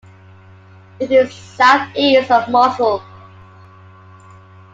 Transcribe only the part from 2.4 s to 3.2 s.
Mosul.